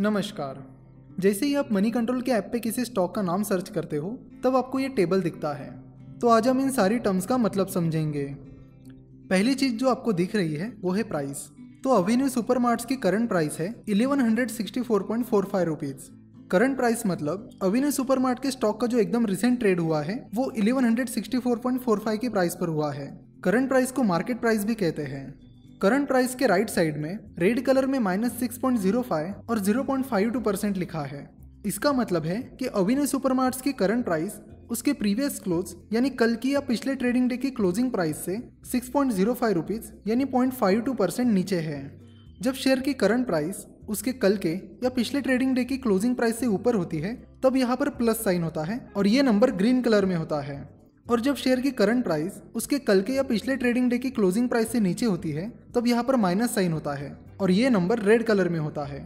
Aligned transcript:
नमस्कार। 0.00 0.64
जैसे 1.20 1.46
ही 1.46 1.54
आप 1.54 1.72
मनी 1.72 1.90
कंट्रोल 1.90 2.22
के 2.22 2.30
ऐप 2.30 2.48
पे 2.52 2.58
किसी 2.60 2.84
स्टॉक 2.84 3.14
का 3.14 3.22
नाम 3.22 3.42
सर्च 3.42 3.68
करते 3.68 3.96
हो, 3.96 4.18
तब 4.44 4.56
आपको 4.56 4.78
ये 4.78 4.88
टेबल 4.88 5.22
दिखता 5.22 5.52
है। 5.52 5.82
तो 6.18 6.28
आज 6.28 6.48
हम 6.48 6.60
इन 6.60 6.70
सारी 6.70 6.98
टर्म्स 6.98 7.26
का 7.26 7.38
मतलब 7.38 7.66
समझेंगे। 7.66 8.24
पहली 9.30 9.54
चीज़ 9.54 9.74
जो 9.74 9.88
आपको 9.88 10.12
दिख 10.12 10.36
रही 10.36 10.54
है, 10.54 10.72
वो 10.80 10.90
है 10.90 11.02
प्राइस 11.02 11.48
तो 11.84 11.90
अवेन्यू 11.90 12.28
सुपरमार्ट्स 12.28 12.84
की 12.84 12.96
करंट 12.96 13.28
प्राइस 13.28 13.58
है 13.58 13.82
eleven 13.88 14.20
hundred 14.20 14.50
sixty 14.50 14.80
four 14.80 15.02
point 15.02 15.26
four 15.26 15.44
five 15.44 15.66
rupees 15.66 16.10
current 16.50 16.76
price 16.76 17.06
मतलब 17.06 17.50
अवेन्यू 17.62 17.90
सुपरमार्ट 17.90 18.42
के 18.42 18.50
स्टॉक 18.50 18.80
का 18.80 18.86
जो 18.86 18.98
एकदम 18.98 19.26
रिसेंट 19.26 19.58
ट्रेड 19.58 19.80
हुआ 19.80 20.02
है, 20.02 20.28
वो 20.34 20.50
eleven 20.50 20.84
hundred 20.84 21.08
sixty 21.08 21.38
four 21.38 21.58
point 21.58 21.80
four 21.80 21.98
five 21.98 22.18
की 22.18 22.28
प्राइस 22.28 22.54
पर 22.54 22.68
हुआ 22.68 22.92
है। 22.92 23.20
करंट 23.44 23.68
प्राइस 23.68 23.92
को 23.92 24.02
मार्केट 24.02 24.40
प्राइस 24.40 24.64
भी 24.64 24.74
कहते 24.74 25.02
हैं। 25.02 25.49
करंट 25.82 26.06
प्राइस 26.08 26.34
के 26.34 26.46
राइट 26.46 26.70
साइड 26.70 26.96
में 26.96 27.18
रेड 27.38 27.60
कलर 27.66 27.86
में 27.86 27.98
minus 27.98 28.32
six 28.40 28.58
point 28.58 28.78
zero 28.78 29.02
five 29.02 29.50
और 29.50 29.58
zero 29.58 29.82
point 29.82 30.04
five 30.06 30.30
two 30.30 30.40
percent 30.40 30.76
लिखा 30.76 31.02
है। 31.02 31.28
इसका 31.66 31.92
मतलब 31.92 32.24
है 32.26 32.36
कि 32.58 32.66
अविनय 32.66 33.06
सुपरमार्ट्स 33.06 33.60
की 33.60 33.72
करंट 33.72 34.04
प्राइस, 34.04 34.32
उसके 34.70 34.92
प्रीवियस 34.92 35.38
क्लोज, 35.40 35.74
यानी 35.92 36.10
कल 36.12 36.34
की 36.34 36.52
या 36.54 36.60
पिछले 36.62 36.94
ट्रेडिंग 36.94 37.28
डे 37.28 37.36
की 37.36 37.50
क्लोजिंग 37.50 37.90
प्राइस 37.90 38.24
से 38.24 38.36
six 38.72 38.88
point 38.88 39.12
zero 39.12 39.34
five 39.34 39.54
rupees 39.54 39.90
यानी 40.08 40.24
पॉइंट 40.26 40.52
फाइव 40.54 40.80
टू 40.80 40.94
परसेंट 40.94 41.32
नीचे 41.32 41.60
है। 41.60 41.80
जब 42.42 42.54
शेयर 42.54 42.80
की 42.80 42.92
करंट 42.94 43.26
प्राइस, 43.26 43.64
उसके 43.88 44.12
कल 44.14 44.36
के 44.36 44.52
या 44.84 44.88
पिछले 44.90 45.20
ट्रेडिंग 45.20 45.54
डे 45.54 45.64
की 45.64 45.76
क्लोजिंग 45.78 46.14
प्राइस 46.16 46.38
से 46.40 46.46
ऊपर 46.48 46.74
होती 46.74 46.98
है, 46.98 47.14
तब 47.42 47.56
यहाँ 47.56 47.76
पर 47.76 47.88
प्लस 47.94 48.22
साइन 48.24 48.42
होता 48.42 48.64
है 48.64 48.78
और 48.96 49.06
ये 49.06 49.22
नंबर 49.22 49.50
ग्रीन 49.52 49.82
कलर 49.82 50.06
में 50.06 50.14
होता 50.16 50.40
है। 50.42 50.58
और 51.06 51.20
जब 51.20 51.34
शेयर 51.34 51.60
की 51.60 51.70
करंट 51.70 52.04
प्राइस 52.04 52.32
उसके 52.54 52.78
कल 52.78 53.00
के 53.02 53.12
या 53.12 53.22
पिछले 53.22 53.56
ट्रेडिंग 53.56 53.88
डे 53.90 53.98
की 53.98 54.10
क्लोजिंग 54.10 54.48
प्राइस 54.48 54.72
से 54.72 54.80
नीचे 54.80 55.06
होती 55.06 55.30
है, 55.30 55.48
तब 55.74 55.86
यहाँ 55.86 56.04
पर 56.04 56.16
माइनस 56.16 56.54
साइन 56.54 56.72
होता 56.72 56.92
है 56.94 57.16
और 57.40 57.50
ये 57.50 57.70
नंबर 57.70 57.98
रेड 57.98 58.22
कलर 58.22 58.48
में 58.48 58.58
होता 58.58 58.84
है। 58.84 59.00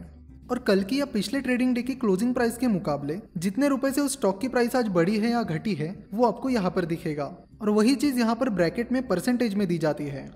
और 0.51 0.59
कल 0.59 0.83
की 0.83 0.99
या 0.99 1.05
पिछले 1.05 1.41
ट्रेडिंग 1.41 1.73
डे 1.75 1.81
की 1.81 1.93
क्लोजिंग 1.95 2.33
प्राइस 2.33 2.57
के 2.57 2.67
मुकाबले 2.67 3.19
जितने 3.37 3.67
रुपए 3.67 3.91
से 3.91 4.01
उस 4.01 4.13
स्टॉक 4.13 4.39
की 4.41 4.47
प्राइस 4.47 4.75
आज 4.75 4.87
बढ़ी 4.87 5.17
है 5.17 5.31
या 5.31 5.41
घटी 5.43 5.73
है, 5.73 6.07
वो 6.13 6.25
आपको 6.25 6.49
यहाँ 6.49 6.71
पर 6.71 6.85
दिखेगा। 6.85 7.25
और 7.61 7.69
वही 7.69 7.95
चीज़ 7.95 8.19
यहाँ 8.19 8.35
पर 8.35 8.49
ब्रैकेट 8.49 8.91
में 8.91 9.07
परसेंटेज 9.07 9.53
में 9.53 9.67
दी 9.67 9.77
जाती 9.77 10.03
है। 10.03 10.29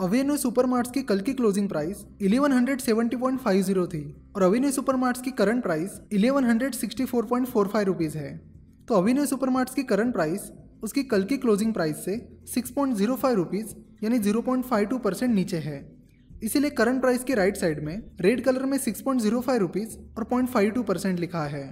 अवेन्यू 0.00 0.36
सुपरमार्ट्स 0.36 0.90
की 0.90 1.02
कल 1.02 1.20
की 1.20 1.32
क्लोजिंग 1.32 1.68
प्राइस 1.68 2.04
1170.50 2.22 3.86
थी 3.86 4.02
और 4.36 4.42
अवेन्यू 4.42 4.70
सुपरमार्ट्स 4.70 5.20
की 5.20 5.30
करंट 5.30 5.62
प्राइस 5.62 6.00
1164.45 6.12 7.84
रुपीस 7.84 8.16
है। 8.16 8.36
तो 8.88 8.94
अवेन्यू 8.94 9.26
सुपरमार्ट्स 9.26 9.74
की 9.74 9.82
करंट 9.82 10.12
प्राइस 10.12 10.50
उसकी 10.82 11.02
कल 11.02 11.24
की 11.24 11.36
क्लोजिंग 11.36 11.72
प्राइस 11.74 12.04
से 12.04 12.16
six 12.46 12.70
point 12.70 12.94
zero 12.96 13.16
five 13.16 13.36
rupees 13.36 13.74
यानी 14.04 14.18
zero 14.18 14.40
point 14.42 14.64
five 14.64 14.86
two 14.88 14.98
percent 14.98 15.34
नीचे 15.34 15.58
है। 15.58 15.78
इसीलिए 16.42 16.70
करंट 16.70 17.00
प्राइस 17.00 17.24
के 17.24 17.34
राइट 17.34 17.56
साइड 17.56 17.82
में 17.84 17.96
रेड 18.20 18.44
कलर 18.44 18.64
में 18.66 18.76
six 18.78 19.00
point 19.00 19.20
zero 19.20 19.40
five 19.40 19.60
rupees 19.60 19.96
और 20.18 20.24
पॉइंट 20.24 20.48
फाइव 20.48 20.70
टू 20.70 20.82
परसेंट 20.82 21.20
लिखा 21.20 21.44
है। 21.44 21.64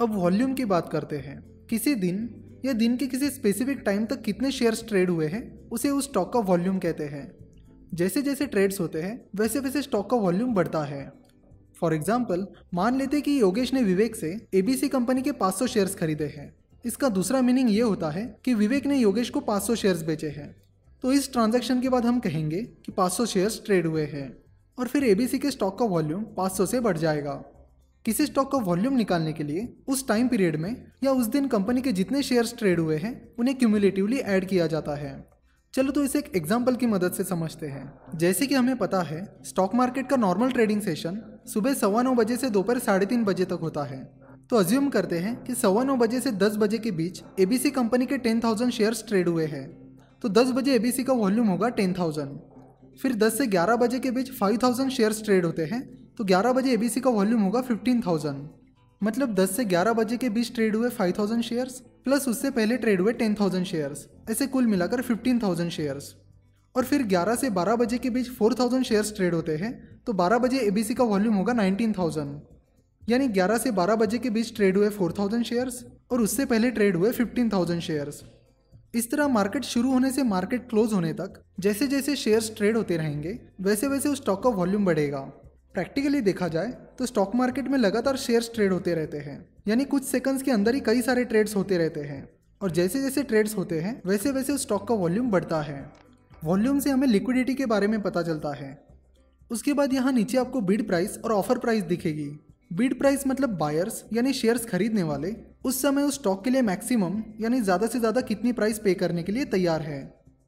अब 0.00 0.14
वॉल्यूम 0.14 0.54
की 0.54 0.64
बात 0.64 0.88
करते 0.88 1.16
हैं। 1.16 1.40
किसी 1.70 1.94
दिन 1.94 2.28
या 2.64 2.72
दिन 2.72 2.96
के 2.96 3.06
किसी 3.06 3.30
स्पेसिफिक 3.30 3.78
टाइम 3.78 4.04
तक 4.06 4.22
कितने 4.22 4.50
शेयर्स 4.50 4.84
ट्रेड 4.88 5.10
हुए 5.10 5.26
हैं, 5.26 5.68
उसे 5.68 5.90
उस 5.90 6.04
स्टॉक 6.04 6.32
का 6.32 6.40
वॉल्यूम 6.40 6.78
कहते 6.78 7.04
हैं। 7.04 7.30
जैसे 7.94 8.22
जैसे 8.22 8.46
ट्रेड्स 8.46 8.80
होते 8.80 9.02
हैं, 9.02 9.20
वैसे 9.36 9.60
वैसे 9.60 9.82
स्टॉक 9.82 10.10
का 10.10 10.16
वॉल्यूम 10.16 10.54
बढ़ता 10.54 10.84
है। 10.84 11.12
फॉर 11.80 11.94
एग्ज़ाम्पल 11.94 12.46
मान 12.74 12.98
लेते 12.98 13.20
कि 13.20 13.40
योगेश 13.40 13.72
ने 13.74 13.82
विवेक 13.82 14.16
से 14.16 14.36
एबीसी 14.54 14.88
कंपनी 14.88 15.22
के 15.22 15.32
500 15.32 15.66
शेयर्स 15.66 15.94
खरीदे 15.94 16.26
हैं। 16.26 16.52
इसका 16.84 17.08
दूसरा 17.08 17.40
मीनिंग 17.42 17.70
ये 17.70 17.80
होता 17.80 18.10
है 18.10 18.24
कि 18.44 18.54
विवेक 18.54 18.86
ने 18.86 18.96
योगेश 18.96 19.30
को 19.30 19.40
500 19.40 19.74
शेयर्स 19.74 20.02
बेचे 20.02 20.28
हैं। 20.28 20.54
तो 21.04 21.12
इस 21.12 21.32
ट्रांजैक्शन 21.32 21.80
के 21.80 21.88
बाद 21.88 22.06
हम 22.06 22.18
कहेंगे 22.20 22.62
कि 22.86 22.92
500 22.92 23.26
शेयर्स 23.26 23.60
ट्रेड 23.66 23.86
हुए 23.86 24.04
हैं 24.06 24.26
और 24.78 24.88
फिर 24.88 25.04
एबीसी 25.04 25.38
के 25.38 25.50
स्टॉक 25.50 25.78
का 25.78 25.84
वॉल्यूम 25.84 26.24
500 26.36 26.66
से 26.66 26.80
बढ़ 26.80 26.98
जाएगा। 26.98 27.34
किसी 28.04 28.26
स्टॉक 28.26 28.50
का 28.52 28.58
वॉल्यूम 28.58 28.94
निकालने 28.94 29.32
के 29.32 29.44
लिए 29.44 29.68
उस 29.88 30.06
टाइम 30.08 30.28
पीरियड 30.28 30.56
में 30.56 30.70
या 31.04 31.12
उस 31.12 31.26
दिन 31.26 31.46
कंपनी 31.48 31.82
के 31.82 31.92
जितने 31.92 32.22
शेयर्स 32.22 32.54
ट्रेड 32.58 32.80
हुए 32.80 32.96
हैं, 32.96 33.34
उन्हें 33.38 33.56
क्यूमुलेटिवली 33.58 34.18
ऐड 34.18 34.46
किया 34.46 34.66
जाता 34.66 34.94
है। 34.94 35.12
चलो 35.74 35.92
तो 35.92 36.04
इसे 36.04 36.18
एक 36.18 36.32
एग्ज़ाम्पल 36.36 36.76
की 36.76 36.86
मदद 36.86 37.12
से 37.12 37.24
समझते 37.24 37.66
हैं। 37.66 38.18
जैसे 38.18 38.46
कि 38.46 38.54
हमें 38.54 38.76
पता 38.76 39.02
है 39.02 39.20
स्टॉक 39.44 39.74
मार्केट 39.74 40.08
का 40.08 40.16
नॉर्मल 40.16 40.50
ट्रेडिंग 40.50 40.80
सेशन 40.80 41.20
सुबह 41.46 41.74
सवा 41.74 42.02
नौ 42.02 42.14
बजे 42.14 42.36
से 42.36 42.50
दोपहर 42.50 42.78
साढ़े 42.78 43.06
तीन 43.06 43.24
बजे 43.24 43.44
तक 43.44 43.58
होता 43.62 43.84
है। 43.84 44.00
तो 44.50 44.56
अज्यूम 44.56 44.88
करते 44.88 45.18
हैं 45.18 45.34
कि 45.44 45.54
सवा 45.54 45.82
नौ 45.84 45.96
बजे 45.96 46.20
से 46.20 46.30
दस 46.38 46.56
बजे 46.56 46.78
के 46.78 46.90
बीच 46.92 47.22
एबीसी 47.40 47.70
कंपनी 47.70 48.06
के 48.06 48.18
टेन 48.18 48.40
थाउज़ेंड 48.40 48.72
शेयर्स 48.72 49.04
ट्रेड 49.08 49.28
हुए 49.28 49.46
हैं। 49.46 49.66
तो 50.22 50.28
दस 50.30 50.50
बजे 50.50 50.74
एबीसी 50.74 51.04
का 51.04 51.12
वॉल्यूम 51.12 51.46
होगा 51.46 51.68
टेन 51.76 51.92
थाउज़ेंड 51.92 52.38
फिर 52.98 53.14
दस 53.16 53.38
से 53.38 53.46
ग्यारह 53.46 53.76
बजे 53.76 53.98
के 53.98 54.10
बीच 54.10 54.30
फाइव 54.30 54.58
थाउज़ेंड 54.62 54.90
शेयर्स 54.90 55.22
ट्रेड 55.24 55.44
होते 55.44 55.64
हैं 55.64 55.80
तो 56.16 56.24
ग्यारह 56.24 56.52
बजे 56.52 56.72
एबीसी 56.72 57.00
का 57.00 57.10
वॉल्यूम 57.10 57.42
होगा 57.42 57.60
फिफ्टीन 57.62 58.00
थाउज़ेंड 58.00 58.48
मतलब 59.00 59.34
दस 59.34 59.56
से 59.56 59.64
ग्यारह 59.66 59.92
बजे 59.94 60.16
के 60.16 60.28
बीच 60.30 60.54
ट्रेड 60.54 60.76
हुए 60.76 60.88
फाइव 60.92 61.14
थाउज़ेंड 61.18 61.42
शेयर्स 61.42 61.80
प्लस 62.04 62.28
उससे 62.28 62.50
पहले 62.52 62.76
ट्रेड 62.76 63.00
हुए 63.00 63.12
टेन 63.14 63.34
थाउज़ेंड 63.40 63.66
शेयर्स 63.66 64.06
ऐसे 64.30 64.46
कुल 64.48 64.66
मिलाकर 64.66 65.02
फिफ्टीन 65.02 65.38
थाउज़ेंड 65.38 65.70
शेयर्स 65.70 66.14
और 66.74 66.84
फिर 66.84 67.02
11 67.08 67.36
से 67.36 67.50
12 67.52 67.76
बजे 67.78 67.98
के 67.98 68.10
बीच 68.10 68.30
4000 68.32 68.82
शेयर्स 68.84 69.14
ट्रेड 69.16 69.34
होते 69.34 69.56
हैं 69.56 69.72
तो 70.06 70.12
12 70.20 70.40
बजे 70.40 70.58
एबीसी 70.58 70.94
का 70.94 71.04
वॉल्यूम 71.04 71.34
होगा 71.34 71.52
19000 71.54 72.51
यानी 73.08 73.28
11 73.28 73.58
से 73.58 73.70
12 73.72 73.96
बजे 73.96 74.18
के 74.18 74.30
बीच 74.30 74.54
ट्रेड 74.56 74.76
हुए 74.76 74.90
4000 74.90 75.42
शेयर्स 75.42 75.84
और 76.10 76.20
उससे 76.20 76.44
पहले 76.44 76.70
ट्रेड 76.70 76.96
हुए 76.96 77.12
15000 77.12 77.80
शेयर्स 77.80 78.22
इस 78.94 79.10
तरह 79.10 79.28
मार्केट 79.28 79.64
शुरू 79.64 79.92
होने 79.92 80.10
से 80.12 80.22
मार्केट 80.22 80.68
क्लोज 80.70 80.92
होने 80.92 81.12
तक 81.12 81.42
जैसे 81.60 81.86
जैसे 81.86 82.16
शेयर्स 82.16 82.50
ट्रेड 82.56 82.76
होते 82.76 82.96
रहेंगे 82.96 83.38
वैसे 83.60 83.88
वैसे 83.88 84.08
उस 84.08 84.18
स्टॉक 84.18 84.42
का 84.42 84.50
वॉल्यूम 84.50 84.84
बढ़ेगा। 84.84 85.20
प्रैक्टिकली 85.74 86.20
देखा 86.20 86.48
जाए 86.48 86.70
तो 86.98 87.06
स्टॉक 87.06 87.34
मार्केट 87.34 87.68
में 87.68 87.78
लगातार 87.78 88.16
शेयर्स 88.16 88.50
ट्रेड 88.54 88.72
होते 88.72 88.94
रहते 88.94 89.18
हैं। 89.18 89.36
यानी 89.68 89.84
कुछ 89.84 90.04
सेकंड्स 90.04 90.42
के 90.42 90.50
अंदर 90.50 90.74
ही 90.74 90.80
कई 90.80 91.02
सारे 91.02 91.24
ट्रेड्स 91.24 91.56
होते 91.56 91.78
रहते 91.78 92.00
हैं। 92.00 92.28
और 92.60 92.70
जैसे 92.70 93.02
जैसे 93.02 93.22
ट्रेड्स 93.22 93.56
होते 93.56 93.80
हैं 93.80 94.00
वैसे 94.06 94.30
वैसे 94.30 94.52
उस 94.52 94.62
स्टॉक 94.62 94.86
का 94.88 94.94
वॉल्यूम 94.94 95.30
बढ़ता 95.30 95.60
है। 95.62 95.80
वॉल्यूम 96.44 96.78
से 96.80 96.90
हमें 96.90 97.06
लिक्विडिटी 97.08 97.54
के 97.54 97.66
बारे 97.66 97.86
में 97.86 98.00
पता 98.02 98.22
चलता 98.22 98.54
है। 98.54 98.70
उसके 99.50 99.72
बाद 99.72 99.94
यहाँ 99.94 100.12
नीचे 100.12 100.38
आपको 100.38 100.60
बिड 100.60 100.86
प्राइस 100.86 101.18
और 101.18 101.32
ऑफ़र 101.32 101.58
प्राइस 101.58 101.82
दिखेगी। 101.84 102.30
बीड 102.72 102.98
प्राइस 102.98 103.26
मतलब 103.26 103.56
बायर्स 103.58 104.02
यानी 104.12 104.32
शेयर्स 104.32 104.64
खरीदने 104.64 105.02
वाले, 105.02 105.34
उस 105.64 105.80
समय 105.82 106.02
उस 106.02 106.14
स्टॉक 106.14 106.44
के 106.44 106.50
लिए 106.50 106.62
मैक्सिमम 106.62 107.22
यानी 107.40 107.60
ज़्यादा 107.60 107.86
से 107.86 107.98
ज़्यादा 107.98 108.20
कितनी 108.20 108.52
प्राइस 108.52 108.78
पे 108.78 108.94
करने 108.94 109.22
के 109.22 109.32
लिए 109.32 109.44
तैयार 109.46 109.82
है। 109.82 110.00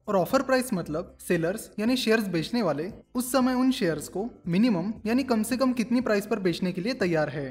और 0.08 0.16
ऑफ़र 0.16 0.42
प्राइस 0.42 0.72
मतलब 0.74 1.16
सेलर्स 1.20 1.68
यानी 1.78 1.96
शेयर्स 1.96 2.28
बेचने 2.28 2.62
वाले, 2.62 2.88
उस 3.14 3.30
समय 3.32 3.54
उन 3.54 3.70
शेयर्स 3.72 4.08
को 4.08 4.28
मिनिमम 4.48 4.92
यानी 5.06 5.22
कम 5.24 5.42
से 5.42 5.56
कम 5.56 5.72
कितनी 5.72 6.00
प्राइस 6.00 6.26
पर 6.26 6.38
बेचने 6.38 6.72
के 6.72 6.80
लिए 6.80 6.94
तैयार 6.94 7.28
है। 7.28 7.46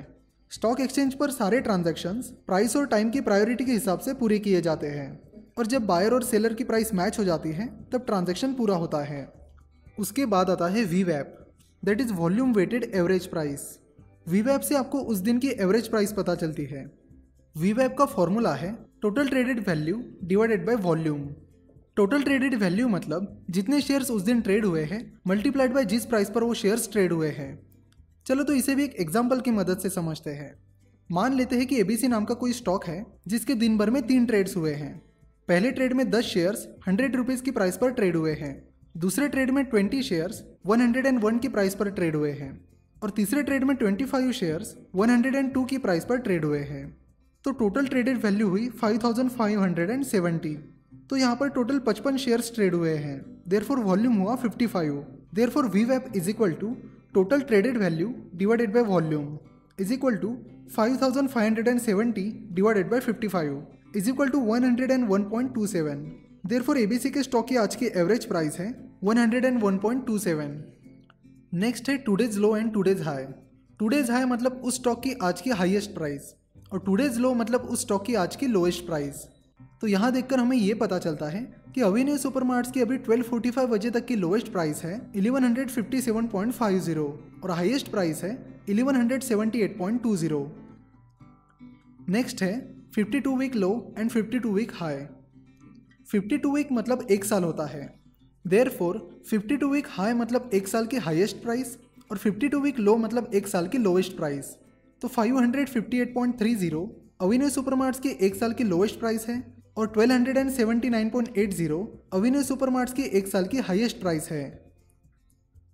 स्टॉक 0.51 0.79
एक्सचेंज 0.79 1.13
पर 1.13 1.31
सारे 1.31 1.59
ट्रांजेक्शन 1.61 2.21
प्राइस 2.47 2.75
और 2.75 2.87
टाइम 2.87 3.09
की 3.09 3.21
प्रायोरिटी 3.21 3.65
के 3.65 3.71
हिसाब 3.71 3.99
से 3.99 4.13
पूरे 4.13 4.39
किए 4.39 4.61
जाते 4.61 4.87
हैं। 4.87 5.07
और 5.57 5.67
जब 5.67 5.85
बायर 5.85 6.13
और 6.13 6.23
सेलर 6.23 6.53
की 6.53 6.63
प्राइस 6.63 6.93
मैच 6.93 7.19
हो 7.19 7.23
जाती 7.23 7.51
है, 7.51 7.67
तब 7.93 8.05
ट्रांजेक्शन 8.05 8.53
पूरा 8.53 8.75
होता 8.75 9.03
है। 9.03 9.27
उसके 9.99 10.25
बाद 10.25 10.49
आता 10.49 10.67
है 10.67 10.83
we 10.85 11.03
वैप 11.03 11.39
that 11.83 12.01
is 12.01 12.13
volume 12.13 12.53
weighted 12.53 12.91
average 12.95 13.27
price 13.27 13.69
वीवैप 14.27 14.61
से 14.61 14.75
आपको 14.75 14.99
उस 15.03 15.17
दिन 15.19 15.39
की 15.39 15.49
एवरेज 15.61 15.87
प्राइस 15.87 16.11
पता 16.13 16.35
चलती 16.35 16.63
है। 16.65 16.85
वीवैप 17.55 17.95
का 17.97 18.05
फॉर्मूला 18.05 18.53
है 18.53 18.71
total 19.01 19.27
traded 19.27 19.59
value 19.67 20.03
divided 20.23 20.65
by 20.65 20.75
volume 20.75 21.27
total 21.97 22.23
traded 22.23 22.55
value 22.55 22.87
मतलब 22.87 23.45
जितने 23.49 23.81
शेयर्स 23.81 24.11
उस 24.11 24.21
दिन 24.21 24.41
ट्रेड 24.41 24.65
हुए 24.65 24.83
हैं 24.83 25.01
मल्टीप्लाइड 25.27 25.73
बाय 25.73 25.85
जिस 25.85 26.05
प्राइस 26.05 26.29
पर 26.29 26.43
वो 26.43 26.53
शेयर्स 26.53 26.91
ट्रेड 26.91 27.13
हुए 27.13 27.29
हैं। 27.29 27.51
चलो 28.25 28.43
तो 28.43 28.53
इसे 28.53 28.75
भी 28.75 28.83
एक 28.83 28.95
एग्ज़ाम्पल 28.99 29.41
की 29.41 29.51
मदद 29.51 29.77
से 29.77 29.89
समझते 29.89 30.31
हैं। 30.31 30.53
मान 31.09 31.33
लेते 31.33 31.55
हैं 31.55 31.67
कि 31.67 31.79
एबीसी 31.79 32.07
नाम 32.07 32.25
का 32.25 32.33
कोई 32.35 32.53
स्टॉक 32.53 32.85
है 32.85 33.05
जिसके 33.27 33.55
दिन 33.55 33.77
भर 33.77 33.89
में 33.89 34.01
तीन 34.07 34.25
ट्रेड्स 34.25 34.55
हुए 34.57 34.73
हैं। 34.73 34.97
पहले 35.47 35.71
ट्रेड 35.71 35.93
में 35.93 36.09
दस 36.09 36.25
शेयर्स 36.25 36.67
हंड्रेड 36.87 37.15
रुपीज़ 37.15 37.43
की 37.43 37.51
प्राइस 37.51 37.77
पर 37.77 37.91
ट्रेड 37.91 38.15
हुए 38.15 38.33
हैं। 38.35 38.55
दूसरे 38.97 39.27
ट्रेड 39.27 39.51
में 39.51 39.63
twenty 39.65 40.01
shares 40.03 40.43
one 40.65 40.81
hundred 40.81 41.05
and 41.05 41.19
one 41.19 41.39
की 41.39 41.47
प्राइस 41.49 41.75
पर 41.75 41.89
ट्रेड 41.91 42.15
हुए 42.15 42.31
हैं। 42.31 42.53
और 43.03 43.09
तीसरे 43.09 43.41
ट्रेड 43.43 43.63
में 43.63 43.75
25 43.75 44.31
शेयर्स 44.31 44.75
102 44.97 45.65
की 45.69 45.77
प्राइस 45.77 46.05
पर 46.05 46.17
ट्रेड 46.17 46.45
हुए 46.45 46.59
हैं। 46.59 46.83
तो 47.45 47.51
टोटल 47.51 47.87
ट्रेडेड 47.87 48.17
वैल्यू 48.17 48.47
हुई 48.49 48.69
5570 48.83 50.55
तो 51.09 51.17
यहाँ 51.17 51.35
पर 51.35 51.49
टोटल 51.49 51.79
55 51.87 52.17
शेयर्स 52.17 52.53
ट्रेड 52.55 52.75
हुए 52.75 52.93
हैं। 52.97 53.17
देर 53.49 53.63
फॉर 53.63 53.79
वॉल्यूम 53.79 54.15
हुआ 54.15 54.35
55 54.43 55.03
there 55.35 55.49
for 55.49 55.65
we 55.69 55.83
वेप 55.85 56.05
is 56.15 56.29
equal 56.29 56.51
to 56.53 56.75
total 57.13 57.41
traded 57.41 57.77
value 57.77 58.13
divided 58.35 58.73
by 58.73 58.83
volume 58.83 59.37
is 59.79 59.93
equal 59.93 60.15
to 60.15 60.35
5570 60.77 62.25
divided 62.53 62.89
by 62.89 62.99
55 63.01 63.97
is 63.97 64.09
equal 64.09 64.29
to 64.29 64.39
101.27 64.51 66.07
therefore 66.61 66.77
ABC 66.77 67.09
के 67.09 67.23
stock 67.23 67.47
की 67.47 67.55
आज 67.55 67.75
की 67.75 67.91
एवरेज 67.95 68.25
प्राइस 68.25 68.59
है 68.59 68.69
101.27 69.05 70.82
next 71.53 71.89
है 71.89 71.97
today's 71.97 72.37
low 72.37 72.55
and 72.57 72.71
today's 72.73 73.01
high 73.01 73.25
today's 73.79 74.09
high 74.11 74.25
मतलब 74.25 74.61
उस 74.65 74.75
stock 74.75 75.01
की 75.03 75.11
आज 75.21 75.41
की 75.41 75.49
हाईएस्ट 75.49 75.93
प्राइस 75.93 76.33
और 76.73 76.79
टूडेज 76.79 77.17
लो 77.17 77.33
मतलब 77.33 77.61
उस 77.61 77.81
स्टॉक 77.81 78.05
की 78.05 78.15
आज 78.15 78.35
की 78.35 78.47
लोएस्ट 78.47 78.85
प्राइस 78.85 79.15
तो 79.81 79.87
यहाँ 79.87 80.11
देखकर 80.11 80.39
हमें 80.39 80.57
ये 80.57 80.73
पता 80.73 80.99
चलता 80.99 81.25
है 81.25 81.41
कि 81.75 81.81
अविनय 81.81 82.17
सुपरमार्ट्स 82.17 82.71
की 82.71 82.81
अभी 82.81 82.97
1245 82.97 83.67
बजे 83.67 83.89
तक 83.89 84.05
की 84.05 84.15
लोएस्ट 84.15 84.51
प्राइस 84.51 84.83
है 84.83 85.11
1157.50 85.13 86.97
और 87.43 87.51
हाईएस्ट 87.51 87.91
प्राइस 87.91 88.23
है 88.23 88.31
1178.20 88.69 90.45
नेक्स्ट 92.09 92.41
है 92.41 92.53
52 92.99 93.37
week 93.37 93.55
low 93.55 93.93
and 93.97 94.11
52 94.11 94.45
week 94.45 94.71
high 94.75 95.05
52 96.15 96.53
week 96.53 96.71
मतलब 96.71 97.07
एक 97.11 97.25
साल 97.25 97.43
होता 97.43 97.65
है। 97.65 98.02
Therefore 98.69 99.21
fifty 99.29 99.57
two 99.57 99.67
week 99.67 99.87
high 99.89 100.13
मतलब 100.13 100.49
एक 100.53 100.67
साल 100.67 100.85
की 100.85 100.97
हाईएस्ट 100.97 101.37
प्राइस 101.37 101.77
और 102.11 102.17
52 102.17 102.55
वीक 102.55 102.79
लो 102.79 102.97
मतलब 102.97 103.31
एक 103.33 103.47
साल 103.47 103.67
की 103.67 103.77
लोएस्ट 103.77 104.17
प्राइस 104.17 104.45
तो 105.01 105.07
558.30 105.07 106.87
अविनय 107.21 107.49
सुपरमार्ट्स 107.49 107.99
की 107.99 108.09
एक 108.09 108.35
साल 108.35 108.53
की 108.53 108.63
लोएस्ट 108.63 108.99
प्राइस 108.99 109.27
है 109.27 109.53
और 109.77 109.93
1279.80 109.97 111.87
अविनय 112.13 112.43
सुपरमार्ट्स 112.43 112.93
की 112.93 113.03
एक 113.03 113.27
साल 113.27 113.45
की 113.45 113.57
हाइएस्ट 113.57 113.99
प्राइस 113.99 114.29
है. 114.31 114.73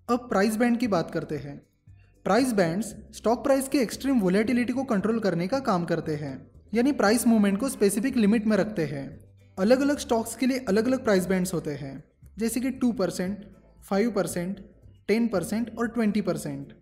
अब 0.09 0.17
प्राइस 0.17 0.55
बैंड 0.55 0.77
की 0.77 0.87
बात 0.87 1.11
करते 1.11 1.37
हैं. 1.37 1.61
प्राइस 2.23 2.53
बैंड्स 2.53 2.95
स्टॉक 3.13 3.43
प्राइस 3.43 3.67
की 3.67 3.77
एक्सट्रीम 3.77 4.19
वोलेटिलिटी 4.19 4.73
को 4.73 4.83
कंट्रोल 4.83 5.19
करने 5.19 5.47
का 5.47 5.59
काम 5.59 5.85
करते 5.85 6.15
हैं. 6.15 6.51
यानी 6.73 6.91
प्राइस 6.91 7.27
मूवमेंट 7.27 7.59
को 7.59 7.69
स्पेसिफिक 7.69 8.17
लिमिट 8.17 8.47
में 8.47 8.57
रखते 8.57 8.85
हैं. 8.85 9.19
अलग 9.59 9.81
अलग 9.81 9.97
स्टॉक्स 9.97 10.35
के 10.35 10.45
लिए 10.45 10.59
अलग 10.59 10.87
अलग 10.87 11.03
प्राइस 11.03 11.25
बैंड्स 11.25 11.53
होते 11.53 11.71
हैं. 11.71 12.03
जैसे 12.39 12.59
कि 12.59 12.69
two 12.71 12.91
percent, 12.91 13.37
five 13.89 14.11
percent, 14.11 14.59
ten 15.07 15.27
percent 15.27 15.77
और 15.77 15.87
ट्वेंटी 15.87 16.21
परसेंट। 16.21 16.73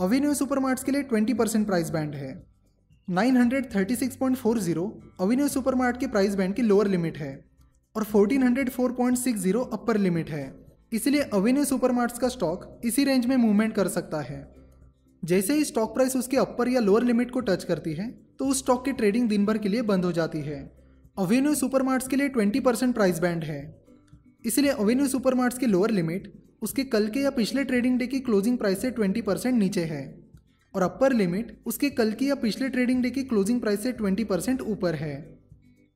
अविन्यू 0.00 0.34
सुपरमार्ट्स 0.34 0.84
के 0.84 0.92
लिए 0.92 1.02
ट्वेंटी 1.02 1.34
परसेंट 1.34 1.66
प्राइस 1.66 1.90
बैंड 1.90 2.14
है। 2.14 2.30
936.40 3.08 4.86
अविन्यू 5.20 5.48
सुपरमार्ट 5.48 5.96
के 5.96 6.06
प्राइस 6.06 6.34
बैंड 6.34 6.54
की 6.54 6.62
लोअर 6.62 6.86
लिमिट 6.86 7.18
है 7.18 7.32
और 7.96 8.04
1404.60 8.04 9.64
अपर 9.72 9.96
लिमिट 9.96 10.30
है। 10.30 10.54
इसलिए 10.92 11.22
अवेन्यू 11.22 11.64
सुपरमार्ट्स 11.64 12.18
का 12.18 12.28
स्टॉक 12.28 12.80
इसी 12.84 13.04
रेंज 13.04 13.26
में 13.26 13.36
मूवमेंट 13.36 13.74
कर 13.74 13.88
सकता 13.88 14.20
है। 14.20 14.54
जैसे 15.22 15.54
ही 15.54 15.64
स्टॉक 15.64 15.94
प्राइस 15.94 16.16
उसके 16.16 16.36
अपर 16.36 16.68
या 16.68 16.80
लोअर 16.80 17.02
लिमिट 17.02 17.30
को 17.30 17.40
टच 17.40 17.64
करती 17.64 17.92
है 17.94 18.10
तो 18.38 18.46
उस 18.46 18.58
स्टॉक 18.58 18.84
की 18.84 18.92
ट्रेडिंग 18.92 19.28
दिन 19.28 19.46
भर 19.46 19.58
के 19.58 19.68
लिए 19.68 19.82
बंद 19.82 20.04
हो 20.04 20.12
जाती 20.12 20.38
है। 20.38 20.72
अवेन्यू 21.18 21.54
सुपरमार्ट्स 21.54 22.08
के 22.08 22.16
लिए 22.16 22.28
20 22.28 22.60
परसेंट 22.60 22.94
प्राइस 22.94 23.18
बैंड 23.18 23.44
है। 23.44 23.79
इसलिए 24.46 24.70
अवेन्यू 24.70 25.08
सुपरमार्ट्स 25.08 25.58
की 25.58 25.66
लोअर 25.66 25.90
लिमिट 25.90 26.32
उसके 26.62 26.84
कल 26.84 27.08
के 27.08 27.20
या 27.20 27.30
पिछले 27.30 27.64
ट्रेडिंग 27.64 27.98
डे 27.98 28.06
की 28.06 28.20
क्लोजिंग 28.20 28.58
प्राइस 28.58 28.82
से 28.82 28.90
20 28.90 29.22
परसेंट 29.22 29.58
नीचे 29.58 29.84
है। 29.84 30.20
और 30.74 30.82
अपर 30.82 31.12
लिमिट 31.12 31.62
उसके 31.66 31.90
कल 31.90 32.12
की 32.12 32.28
या 32.28 32.34
पिछले 32.34 32.68
ट्रेडिंग 32.68 33.02
डे 33.02 33.10
की 33.10 33.22
क्लोजिंग 33.22 33.60
प्राइस 33.60 33.82
से 33.82 33.92
20 33.92 34.24
परसेंट 34.24 34.60
ऊपर 34.60 34.94
है। 34.94 35.38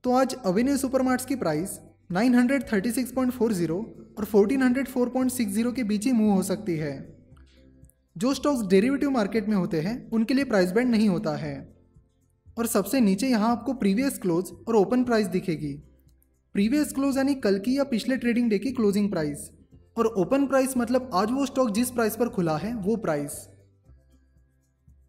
तो 0.04 0.12
आज 0.12 0.34
अवेन्यू 0.34 0.76
सुपरमार्ट्स 0.76 1.26
की 1.26 1.36
प्राइस 1.36 1.80
936.40 2.12 3.84
और 4.18 4.24
1404.60 4.24 5.72
के 5.72 5.84
बीच 5.84 6.06
ही 6.06 6.12
मूव 6.12 6.32
हो 6.32 6.42
सकती 6.42 6.76
है। 6.76 7.16
जो 8.18 8.34
स्टॉक्स 8.34 8.66
डेरिवेटिव 8.66 9.10
मार्केट 9.10 9.48
में 9.48 9.56
होते 9.56 9.80
हैं, 9.80 10.10
उनके 10.10 10.34
लिए 10.34 10.44
प्राइस 10.44 10.72
बैंड 10.72 10.90
नहीं 10.90 11.08
होता 11.08 11.36
है। 11.36 11.74
और 12.58 12.66
सबसे 12.66 13.00
नीचे 13.00 13.28
यहाँ 13.28 13.50
आपको 13.50 13.72
प्रीवियस 13.72 14.18
क्लोज 14.18 14.44
और 14.68 14.76
ओपन 14.76 15.04
प्राइस 15.04 15.26
दिखेगी। 15.26 15.93
प्रीवियस 16.54 16.92
क्लोज 16.92 17.16
यानी 17.16 17.34
कल 17.34 17.58
की 17.58 17.76
या 17.76 17.84
पिछले 17.84 18.16
ट्रेडिंग 18.16 18.50
डे 18.50 18.58
की 18.58 18.70
क्लोजिंग 18.72 19.08
प्राइस। 19.10 19.38
और 19.98 20.06
ओपन 20.06 20.44
प्राइस 20.46 20.76
मतलब 20.76 21.10
आज 21.14 21.30
वो 21.32 21.46
स्टॉक 21.46 21.70
जिस 21.70 21.90
प्राइस 21.90 22.16
पर 22.16 22.28
खुला 22.28 22.56
है, 22.56 22.74
वो 22.74 22.96
प्राइस। 22.96 23.32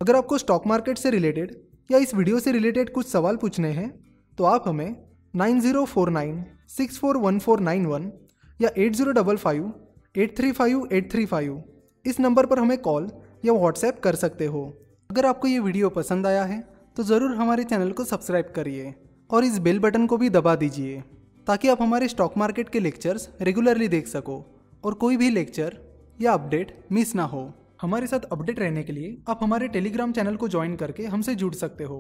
अगर 0.02 0.16
आपको 0.16 0.38
स्टॉक 0.38 0.66
मार्केट 0.68 0.98
से 0.98 1.12
रिलेटेड 1.12 1.54
या 1.90 1.98
इस 1.98 2.14
वीडियो 2.16 2.40
से 2.40 2.52
रिलेटेड 2.52 2.92
कुछ 2.94 3.08
सवाल 3.08 3.36
पूछने 3.38 3.72
हैं 3.72 3.90
तो 4.38 4.44
आप 4.46 4.68
हमें 4.68 4.96
nine 5.34 5.62
zero 5.62 5.86
four 5.86 6.10
nine 6.10 6.44
six 6.70 7.00
four 7.00 7.18
one 7.20 7.40
four 7.40 7.60
nine 7.62 7.86
one 7.86 8.12
या 8.60 8.70
eight 8.78 8.96
zero 8.96 9.12
double 9.14 9.38
five 9.38 9.72
eight 10.16 10.38
three 10.38 10.52
five 10.54 10.88
eight 10.92 11.12
three 11.12 11.26
five 11.28 11.64
इस 12.06 12.20
नंबर 12.20 12.46
पर 12.46 12.60
हमें 12.60 12.78
कॉल 12.82 13.10
या 13.46 13.54
व्हाट्सएप 13.54 14.00
कर 14.04 14.16
सकते 14.18 14.46
हो। 14.48 14.68
अगर 15.10 15.26
आपको 15.28 15.48
ये 15.48 15.60
वीडियो 15.62 15.90
पसंद 15.92 16.28
आया 16.28 16.44
है 16.46 16.64
तो 16.98 17.04
ज़रूर 17.06 17.36
हमारे 17.36 17.64
चैनल 17.66 17.92
को 17.92 18.04
सब्सक्राइब 18.06 18.54
करिए 18.56 18.94
और 19.30 19.46
इस 19.46 19.60
बेल 19.60 19.80
बटन 19.82 20.08
को 20.08 20.18
भी 20.18 20.30
दबा 20.32 20.56
दीजिए। 20.56 21.04
ताकि 21.48 21.68
आप 21.70 21.82
हमारे 21.82 22.08
स्टॉक 22.08 22.38
मार्केट 22.38 22.70
के 22.70 22.80
लेक्चर्स 22.80 23.30
रेगुलरली 23.42 23.88
देख 23.88 24.08
सको 24.08 24.44
और 24.84 24.94
कोई 24.94 25.18
भी 25.18 25.30
लेक्चर 25.30 25.78
या 26.22 26.34
अपडेट 26.34 26.78
मिस 26.92 27.16
ना 27.16 27.24
हो। 27.24 27.52
हमारे 27.82 28.08
साथ 28.08 28.20
अपडेट 28.32 28.60
रहने 28.60 28.84
के 28.84 28.94
लिए 28.94 29.18
आप 29.30 29.40
हमारे 29.44 29.68
टेलीग्राम 29.68 30.12
चैनल 30.12 30.36
को 30.36 30.48
ज्वाइन 30.48 30.76
करके 30.76 31.06
हमसे 31.06 31.36
जुड़ 31.36 31.54
सकते 31.54 31.84
हो। 31.84 32.00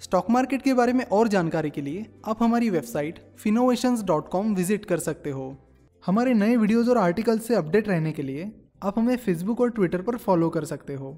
स्टॉक 0.00 0.30
मार्केट 0.30 0.62
के 0.62 0.74
बारे 0.74 0.92
में 0.92 1.04
और 1.04 1.28
जानकारी 1.28 1.70
के 1.70 1.80
लिए 1.80 2.06
आप 2.28 2.42
हमारी 2.42 2.70
website 2.70 3.20
Finnovations 3.38 4.02
dot 4.04 4.28
com 4.28 4.54
visit 4.54 4.84
कर 4.84 4.98
सकते 4.98 5.30
हो। 5.30 5.46
हमारे 6.02 6.34
नए 6.34 6.56
वीडियोज़ 6.56 6.90
और 6.90 6.98
आर्टिकल्स 6.98 7.46
से 7.46 7.54
अपडेट 7.54 7.88
रहने 7.88 8.12
के 8.12 8.22
लिए 8.22 8.50
आप 8.82 8.98
हमें 8.98 9.16
फेसबुक 9.16 9.60
और 9.60 9.70
ट्विटर 9.70 10.02
पर 10.02 10.16
फॉलो 10.16 10.50
कर 10.50 10.64
सकते 10.64 10.94
हो। 10.94 11.16